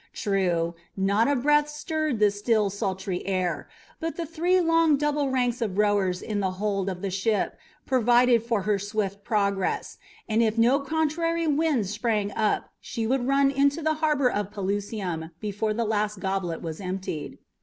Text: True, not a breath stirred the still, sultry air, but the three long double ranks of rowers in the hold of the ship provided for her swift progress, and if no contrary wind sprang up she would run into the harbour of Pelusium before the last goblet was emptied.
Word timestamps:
True, 0.13 0.73
not 0.97 1.27
a 1.27 1.35
breath 1.35 1.69
stirred 1.69 2.17
the 2.17 2.31
still, 2.31 2.71
sultry 2.71 3.23
air, 3.27 3.69
but 3.99 4.15
the 4.15 4.25
three 4.25 4.59
long 4.59 4.97
double 4.97 5.29
ranks 5.29 5.61
of 5.61 5.77
rowers 5.77 6.23
in 6.23 6.39
the 6.39 6.49
hold 6.57 6.89
of 6.89 7.03
the 7.03 7.11
ship 7.11 7.55
provided 7.85 8.41
for 8.41 8.63
her 8.63 8.79
swift 8.79 9.23
progress, 9.23 9.99
and 10.27 10.41
if 10.41 10.57
no 10.57 10.79
contrary 10.79 11.45
wind 11.45 11.85
sprang 11.85 12.31
up 12.31 12.73
she 12.79 13.05
would 13.05 13.27
run 13.27 13.51
into 13.51 13.83
the 13.83 13.93
harbour 14.01 14.31
of 14.31 14.49
Pelusium 14.49 15.29
before 15.39 15.71
the 15.71 15.85
last 15.85 16.19
goblet 16.19 16.63
was 16.63 16.81
emptied. 16.81 17.37